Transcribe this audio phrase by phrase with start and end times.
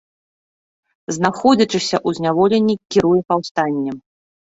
[1.15, 4.01] Знаходзячыся ў зняволенні, кіруе паўстаннем.